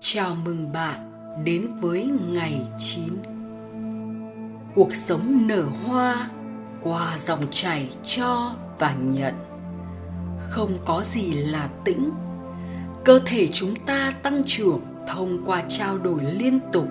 [0.00, 1.10] Chào mừng bạn
[1.44, 3.02] đến với ngày 9
[4.74, 6.30] Cuộc sống nở hoa
[6.82, 9.34] qua dòng chảy cho và nhận.
[10.50, 12.10] Không có gì là tĩnh.
[13.04, 16.88] Cơ thể chúng ta tăng trưởng thông qua trao đổi liên tục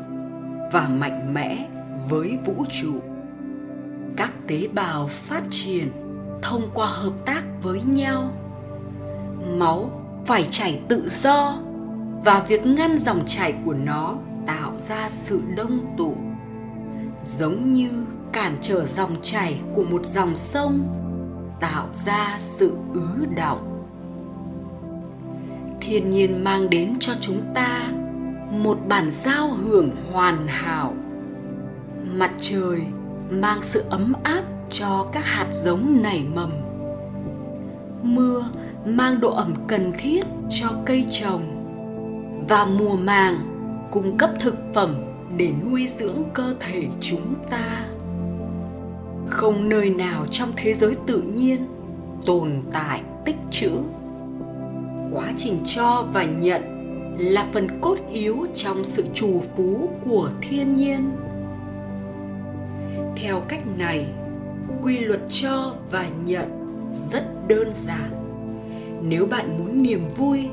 [0.73, 1.67] và mạnh mẽ
[2.09, 3.01] với vũ trụ.
[4.17, 5.91] Các tế bào phát triển
[6.41, 8.31] thông qua hợp tác với nhau.
[9.57, 11.59] Máu phải chảy tự do
[12.25, 14.15] và việc ngăn dòng chảy của nó
[14.47, 16.15] tạo ra sự đông tụ.
[17.23, 17.89] Giống như
[18.31, 20.87] cản trở dòng chảy của một dòng sông,
[21.61, 23.85] tạo ra sự ứ động.
[25.81, 27.91] Thiên nhiên mang đến cho chúng ta
[28.51, 30.93] một bản giao hưởng hoàn hảo.
[32.03, 32.81] Mặt trời
[33.29, 36.51] mang sự ấm áp cho các hạt giống nảy mầm.
[38.03, 38.49] Mưa
[38.85, 41.54] mang độ ẩm cần thiết cho cây trồng
[42.47, 43.35] và mùa màng
[43.91, 44.95] cung cấp thực phẩm
[45.37, 47.85] để nuôi dưỡng cơ thể chúng ta.
[49.27, 51.67] Không nơi nào trong thế giới tự nhiên
[52.25, 53.71] tồn tại tích trữ.
[55.11, 56.61] Quá trình cho và nhận
[57.17, 61.11] là phần cốt yếu trong sự trù phú của thiên nhiên.
[63.15, 64.05] Theo cách này,
[64.83, 66.49] quy luật cho và nhận
[66.91, 68.09] rất đơn giản.
[69.01, 70.49] Nếu bạn muốn niềm vui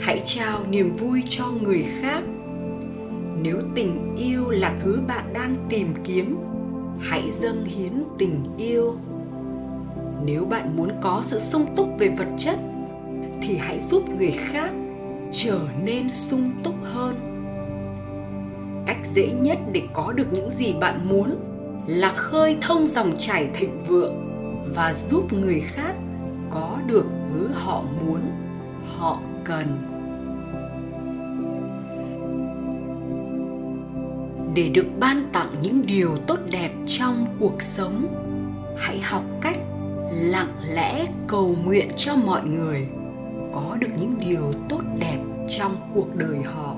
[0.00, 2.22] hãy trao niềm vui cho người khác.
[3.42, 6.36] Nếu tình yêu là thứ bạn đang tìm kiếm,
[7.00, 8.94] hãy dâng hiến tình yêu.
[10.24, 12.58] Nếu bạn muốn có sự sung túc về vật chất,
[13.42, 14.70] thì hãy giúp người khác
[15.32, 17.16] trở nên sung túc hơn.
[18.86, 21.30] Cách dễ nhất để có được những gì bạn muốn
[21.86, 24.14] là khơi thông dòng chảy thịnh vượng
[24.74, 25.94] và giúp người khác
[26.50, 28.20] có được thứ họ muốn,
[28.98, 29.66] họ cần.
[34.54, 38.06] Để được ban tặng những điều tốt đẹp trong cuộc sống,
[38.78, 39.56] hãy học cách
[40.12, 42.88] lặng lẽ cầu nguyện cho mọi người
[43.52, 45.18] có được những điều tốt đẹp
[45.48, 46.76] trong cuộc đời họ.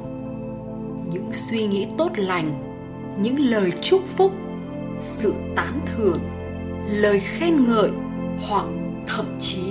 [1.12, 2.62] Những suy nghĩ tốt lành,
[3.18, 4.32] những lời chúc phúc,
[5.00, 6.20] sự tán thưởng,
[6.86, 7.90] lời khen ngợi
[8.48, 8.66] hoặc
[9.06, 9.62] thậm chí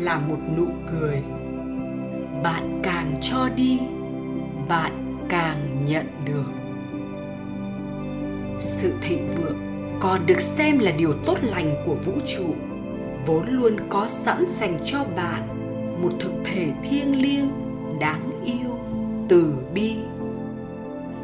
[0.00, 1.22] là một nụ cười
[2.42, 3.78] bạn càng cho đi,
[4.68, 6.50] bạn càng nhận được.
[8.58, 9.58] Sự thịnh vượng
[10.00, 12.54] còn được xem là điều tốt lành của vũ trụ,
[13.26, 15.42] vốn luôn có sẵn dành cho bạn
[16.02, 17.50] một thực thể thiêng liêng
[18.00, 18.78] đáng yêu,
[19.28, 19.96] từ bi.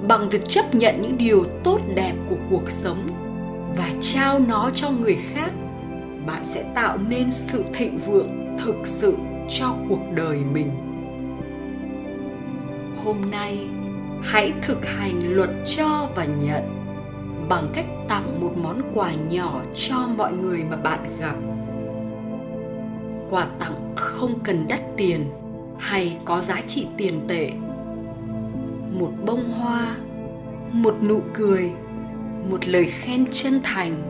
[0.09, 3.09] Bằng việc chấp nhận những điều tốt đẹp của cuộc sống
[3.77, 5.51] và trao nó cho người khác,
[6.27, 9.17] bạn sẽ tạo nên sự thịnh vượng thực sự
[9.49, 10.86] cho cuộc đời mình
[13.07, 13.59] hôm nay,
[14.23, 16.63] hãy thực hành luật cho và nhận
[17.49, 21.35] bằng cách tặng một món quà nhỏ cho mọi người mà bạn gặp.
[23.31, 25.31] Quà tặng không cần đắt tiền
[25.79, 27.51] hay có giá trị tiền tệ.
[28.99, 29.97] Một bông hoa,
[30.73, 31.71] một nụ cười,
[32.51, 34.03] một lời khen chân thành,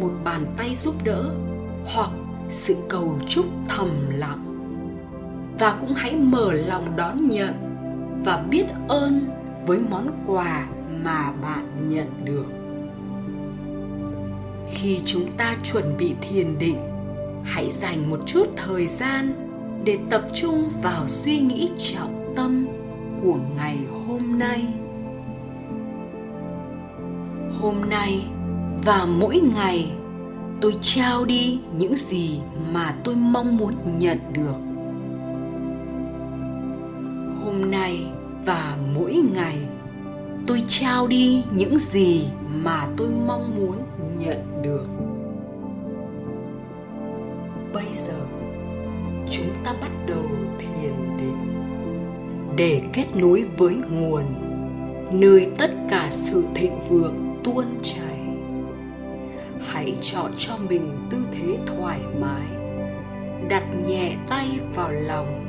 [0.00, 1.34] một bàn tay giúp đỡ
[1.86, 2.10] hoặc
[2.50, 4.44] sự cầu chúc thầm lặng.
[5.58, 7.67] Và cũng hãy mở lòng đón nhận
[8.24, 9.28] và biết ơn
[9.66, 10.66] với món quà
[11.04, 12.46] mà bạn nhận được.
[14.72, 16.76] Khi chúng ta chuẩn bị thiền định,
[17.44, 19.32] hãy dành một chút thời gian
[19.84, 22.66] để tập trung vào suy nghĩ trọng tâm
[23.22, 24.66] của ngày hôm nay.
[27.60, 28.22] Hôm nay
[28.84, 29.90] và mỗi ngày,
[30.60, 32.40] tôi trao đi những gì
[32.72, 34.67] mà tôi mong muốn nhận được
[37.58, 38.06] hôm nay
[38.44, 39.58] và mỗi ngày,
[40.46, 43.76] tôi trao đi những gì mà tôi mong muốn
[44.18, 44.86] nhận được.
[47.72, 48.18] Bây giờ,
[49.30, 50.24] chúng ta bắt đầu
[50.58, 51.36] thiền định
[52.56, 54.24] để kết nối với nguồn,
[55.12, 58.20] nơi tất cả sự thịnh vượng tuôn chảy.
[59.66, 62.46] Hãy chọn cho mình tư thế thoải mái,
[63.48, 65.44] đặt nhẹ tay vào lòng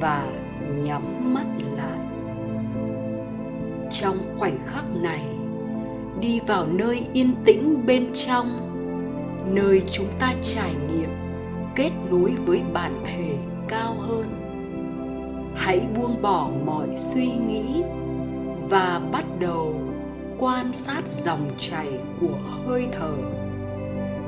[0.00, 0.43] và
[0.84, 1.46] nhắm mắt
[1.76, 1.98] lại.
[3.90, 5.24] Trong khoảnh khắc này,
[6.20, 8.58] đi vào nơi yên tĩnh bên trong,
[9.54, 11.10] nơi chúng ta trải nghiệm,
[11.74, 13.36] kết nối với bản thể
[13.68, 14.24] cao hơn.
[15.54, 17.82] Hãy buông bỏ mọi suy nghĩ
[18.68, 19.80] và bắt đầu
[20.38, 23.16] quan sát dòng chảy của hơi thở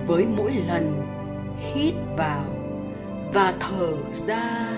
[0.06, 1.02] với mỗi lần
[1.58, 2.44] hít vào
[3.32, 4.68] và thở ra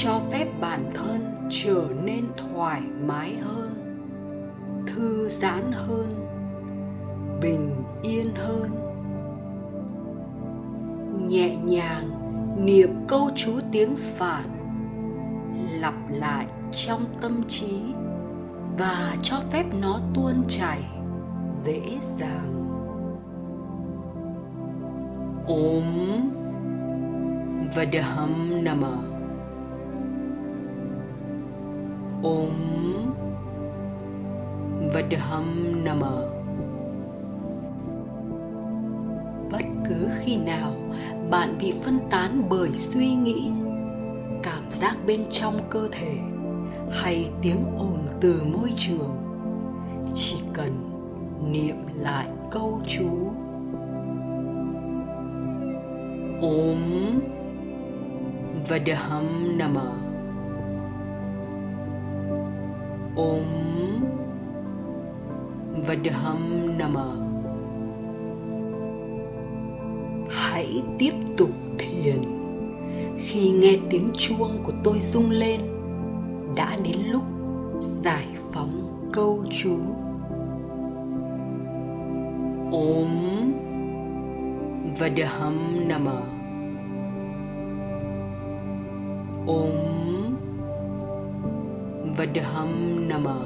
[0.00, 3.74] cho phép bản thân trở nên thoải mái hơn,
[4.86, 6.26] thư giãn hơn,
[7.42, 7.70] bình
[8.02, 8.70] yên hơn.
[11.28, 12.10] Nhẹ nhàng
[12.64, 14.42] niệm câu chú tiếng phạn,
[15.80, 17.80] lặp lại trong tâm trí
[18.78, 20.84] và cho phép nó tuôn chảy
[21.50, 22.64] dễ dàng.
[25.46, 25.84] Ôm.
[27.74, 29.17] Vadaham namah
[32.22, 32.50] Om
[34.94, 36.10] vadaham nama
[39.52, 40.74] bất cứ khi nào
[41.30, 43.50] bạn bị phân tán bởi suy nghĩ,
[44.42, 46.16] cảm giác bên trong cơ thể
[46.90, 49.16] hay tiếng ồn từ môi trường,
[50.14, 50.72] chỉ cần
[51.52, 53.08] niệm lại câu chú
[56.40, 56.80] ôm
[58.68, 60.07] vadaham Namah.
[63.18, 63.44] Om
[65.86, 67.06] vadaham nama
[70.30, 72.22] hãy tiếp tục thiền.
[73.18, 75.60] Khi nghe tiếng chuông của tôi rung lên,
[76.56, 77.22] đã đến lúc
[77.80, 79.76] giải phóng câu chú.
[82.72, 83.08] Ôm
[84.98, 86.22] Vadham nama
[89.46, 89.87] ôm
[92.18, 93.36] Vadham nama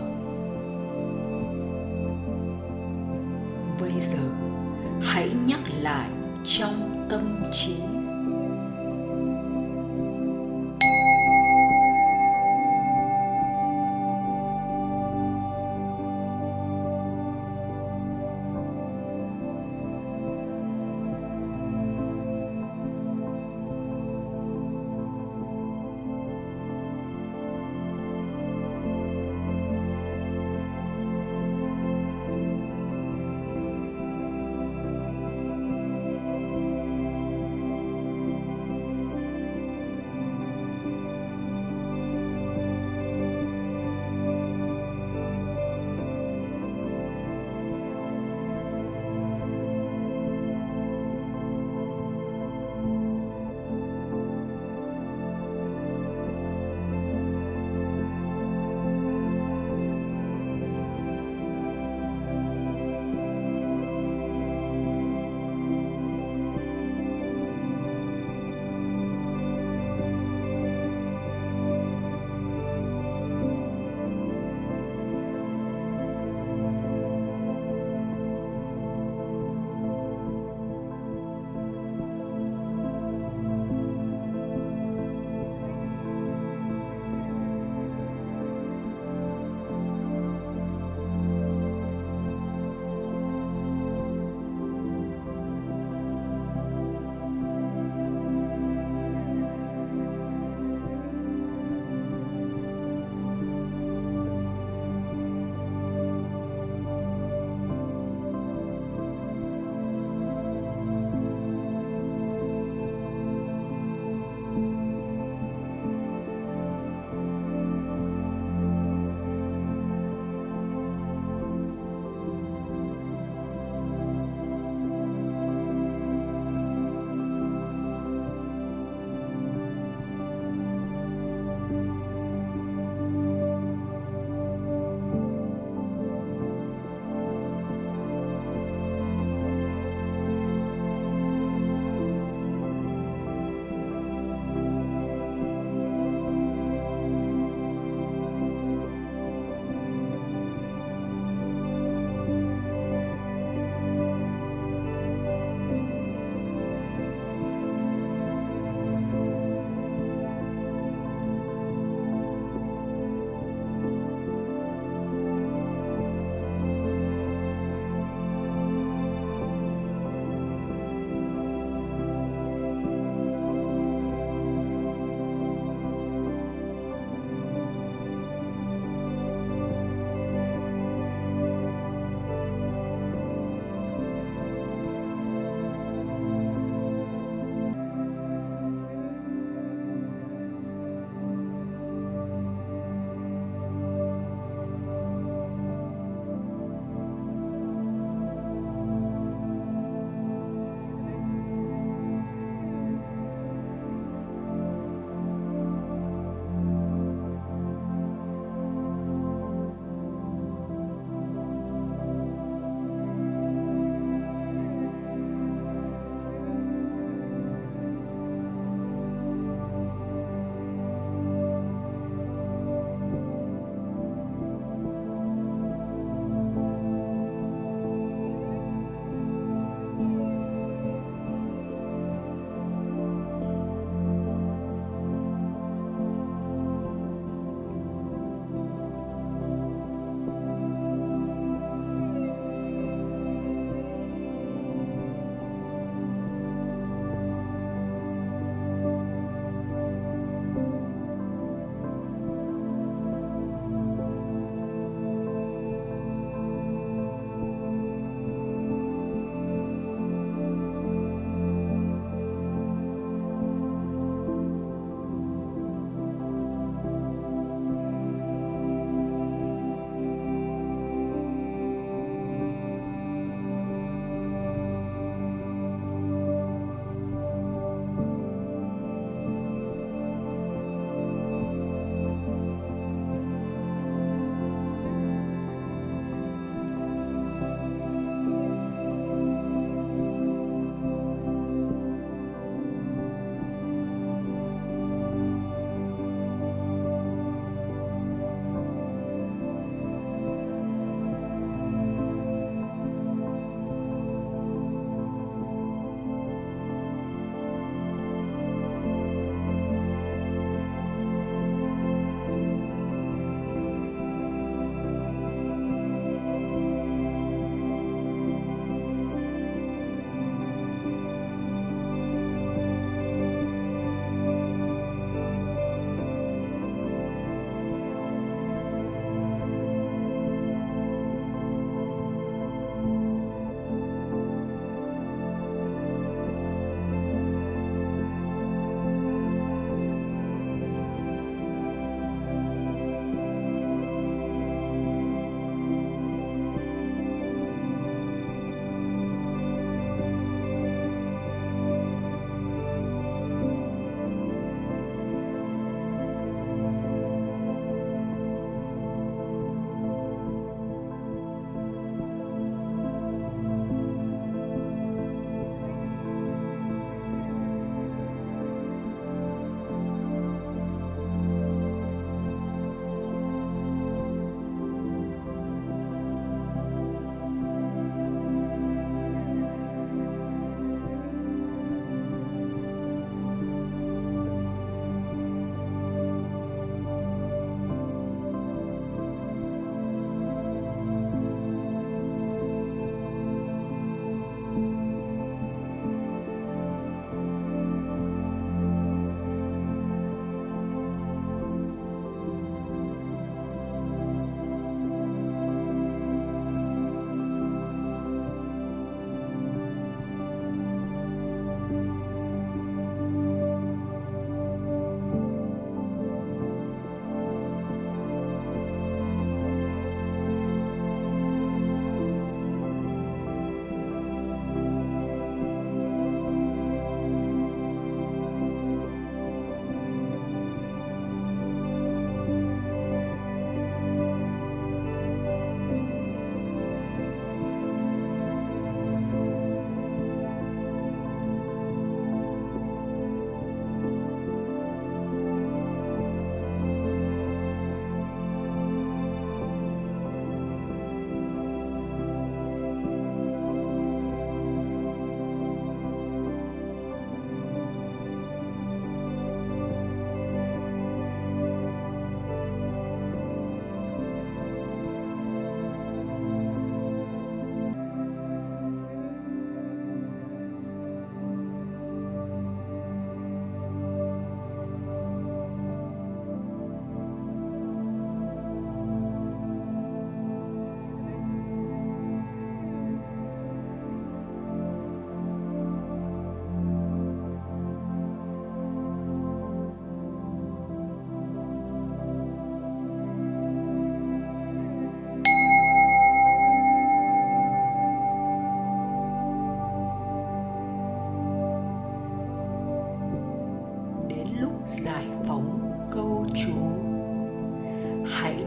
[3.80, 4.28] bây giờ
[5.02, 6.10] hãy nhắc lại
[6.44, 7.76] trong tâm trí.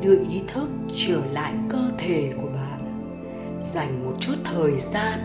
[0.05, 2.79] Đưa ý thức trở lại cơ thể của bạn.
[3.73, 5.19] Dành một chút thời gian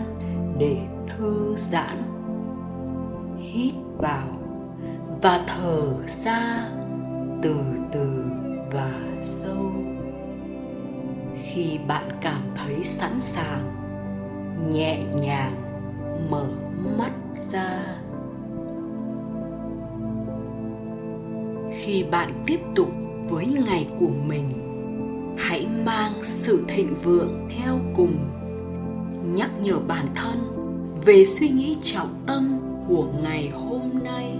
[0.59, 1.97] để thư giãn,
[3.37, 4.27] hít vào
[5.21, 6.69] và thở ra
[7.41, 7.55] từ
[7.91, 8.23] từ
[8.71, 9.71] và sâu.
[11.43, 13.63] Khi bạn cảm thấy sẵn sàng,
[14.71, 15.55] nhẹ nhàng
[16.29, 16.47] mở
[16.97, 17.11] mắt
[17.51, 17.95] ra.
[21.71, 22.89] Khi bạn tiếp tục
[23.29, 24.70] với ngày của mình
[25.85, 28.17] mang sự thịnh vượng theo cùng.
[29.35, 30.37] Nhắc nhở bản thân
[31.05, 34.37] về suy nghĩ trọng tâm của ngày hôm nay.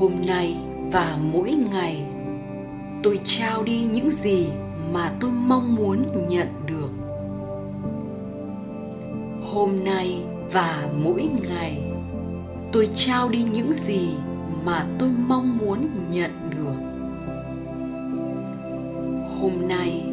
[0.00, 0.56] Hôm nay
[0.92, 2.06] và mỗi ngày,
[3.02, 4.48] tôi trao đi những gì
[4.92, 6.90] mà tôi mong muốn nhận được.
[9.52, 11.82] Hôm nay và mỗi ngày,
[12.72, 14.10] tôi trao đi những gì
[14.64, 16.47] mà tôi mong muốn nhận
[19.40, 20.04] hôm nay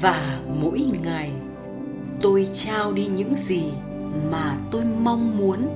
[0.00, 1.30] và mỗi ngày.
[2.20, 3.64] Tôi trao đi những gì
[4.30, 5.68] mà tôi mong muốn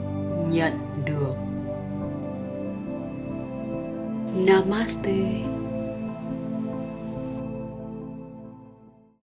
[0.50, 0.72] nhận
[1.04, 1.34] được.
[4.46, 5.57] Namaste.